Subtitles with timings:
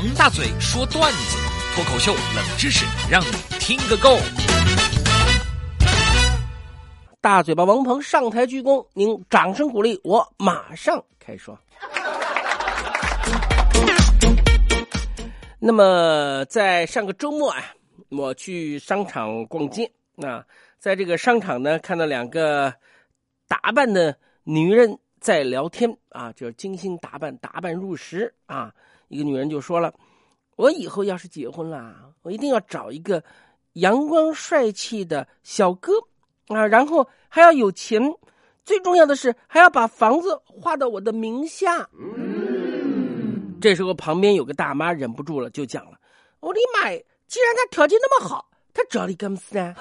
[0.00, 1.36] 王大嘴说段子，
[1.74, 3.26] 脱口秀冷知识，让你
[3.58, 4.16] 听个够。
[7.20, 11.58] 大嘴巴王鹏上台鞠躬，您掌声鼓励，我马上开说。
[15.60, 17.62] 那么，在上个周末啊，
[18.08, 20.42] 我去商场逛街，那
[20.78, 22.72] 在这个商场呢，看到两个
[23.46, 28.72] 打扮的女人在聊天啊，就是精心打扮，打扮入时啊。
[29.08, 29.92] 一个女人就说了
[30.56, 33.22] ：“我以后要是结婚了，我一定要找一个
[33.74, 35.92] 阳光帅气的小哥。”
[36.48, 38.02] 啊，然后还要有钱，
[38.64, 41.88] 最重要的是还要把房子划到我的名下。
[43.60, 45.98] 这时候旁边有个大妈忍不住了，就讲了
[46.40, 49.76] ：“我的妈呀，既然他条件那么好，他找你干么事啊？”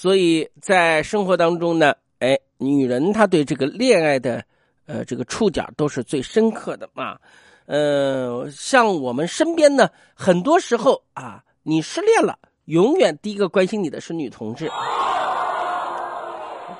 [0.00, 4.42] 所以在生活当中呢，哎，女人她对这个恋爱的，
[4.86, 7.20] 呃，这个触角都是最深刻的啊。
[7.66, 14.70] 呃，像我们身边呢，很多时候啊，你失恋了，永远第一个关心你的是女同志。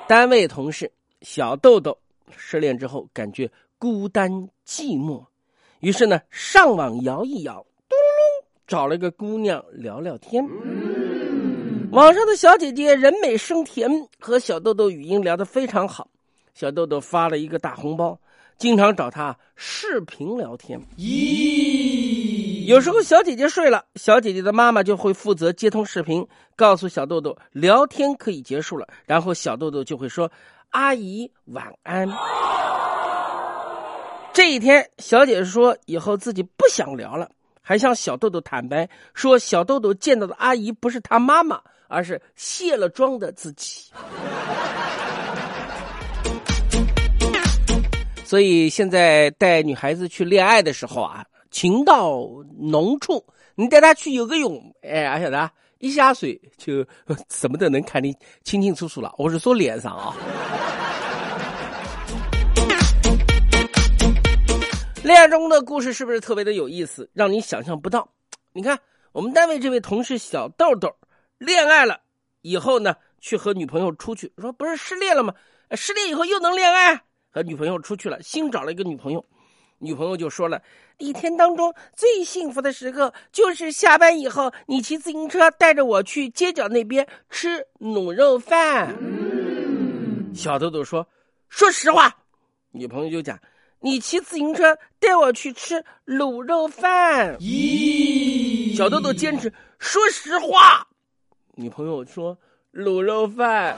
[0.07, 1.95] 单位同事小豆豆
[2.35, 4.31] 失恋之后，感觉孤单
[4.65, 5.23] 寂寞，
[5.81, 7.53] 于是呢，上网摇一摇，
[7.87, 10.43] 咚咚，找了个姑娘聊聊天。
[11.91, 16.07] 网上的小姐姐人美声甜，和小豆豆语音聊得非常好，
[16.53, 18.17] 小豆豆发了一个大红包。
[18.57, 20.79] 经常找她视频聊天。
[20.97, 26.25] 咦，有时候小姐姐睡了，小姐姐的妈妈就会负责接通视频，
[26.55, 30.31] 告诉小豆豆聊天可以结束了，然后小豆豆就会说
[30.71, 32.07] ：“阿姨晚安。”
[34.31, 37.29] 这一天，小姐姐说以后自己不想聊了，
[37.61, 41.59] 还向小豆豆坦白说，小豆豆见到的阿姨不是她妈妈，
[41.91, 43.91] 而是卸了妆的自己。
[48.23, 52.21] 所以现在带女孩子去恋爱的时候啊，情到
[52.57, 53.21] 浓处，
[53.55, 56.85] 你带她去游个泳，哎，阿晓得，一下水就
[57.29, 59.13] 什么都能看得清清楚楚了。
[59.17, 60.15] 我是说脸上啊。
[65.03, 68.07] 恋爱中的故事是不是特别的有意思，让你想象不到？
[68.53, 68.79] 你看，
[69.11, 70.95] 我们单位这位同事小豆豆，
[71.41, 72.01] 恋爱了
[72.41, 75.33] 以后呢，去和女朋友出去，说不是失恋了吗？
[75.71, 77.01] 失恋以后又能恋爱？
[77.31, 79.25] 和女朋友出去了，新找了一个女朋友，
[79.79, 80.61] 女朋友就说了
[80.99, 88.95] ：“一天当中最幸福的时刻就是下班以后，你骑自行车带着我去街角那边吃卤肉饭。”
[90.35, 91.07] 小豆豆说
[91.49, 92.15] ：“说实话。”
[92.69, 93.39] 女朋友就讲
[93.81, 100.87] ：“你骑自行车带我去吃卤肉饭。”咦，小豆豆坚持说实话。
[101.61, 102.35] 女朋友说
[102.73, 103.77] ：“卤肉饭。”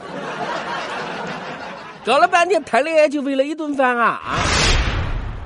[2.05, 4.39] 搞了半天谈恋爱就为了一顿饭啊啊！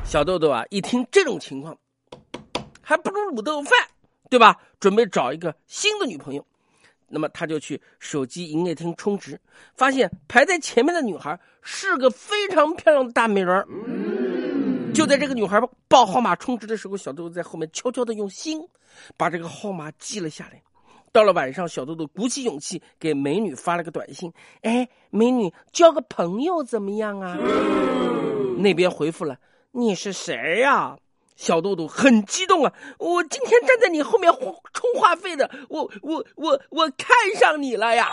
[0.06, 1.75] 小豆豆啊，一听这种情况，
[2.81, 3.72] 还不如卤豆饭，
[4.30, 4.56] 对吧？
[4.80, 6.46] 准备找一个新的女朋友，
[7.08, 9.40] 那么他就去手机营业厅充值，
[9.75, 13.66] 发现排在前面的女孩是个非常漂亮的大美人
[14.94, 18.59] 就在这个女孩报号码充值的时候，小豆豆在后面悄悄的用心
[19.16, 20.62] 把这个号码记了下来。
[21.17, 27.35] 到了晚上，小豆豆鼓起勇气给美女发了个短信：“哎，美女，交个朋友怎么样啊？”
[28.61, 29.35] 那边回复了
[29.73, 30.95] ：“你是谁呀？”
[31.35, 32.72] 小豆豆很激动啊！
[33.00, 34.31] 我今天站在你后面
[34.73, 38.11] 充话费的，我我我我看上你了呀！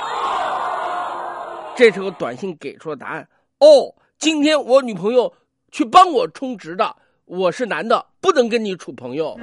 [1.77, 3.29] 这时候短信给出了答案
[3.61, 5.31] ：“哦，今天我女朋友
[5.71, 9.39] 去帮我充值的，我是男的，不能跟你处朋友。”